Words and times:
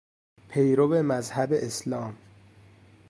پیرو 0.49 0.87
مذهب 0.87 1.49
اسلام 1.53 2.15